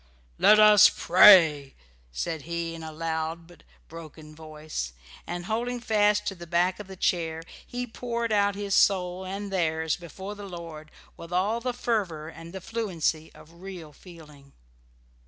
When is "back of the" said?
6.47-6.95